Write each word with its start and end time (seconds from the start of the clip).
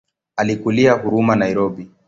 Alikulia 0.35 0.93
Huruma 0.95 1.35
Nairobi. 1.35 1.91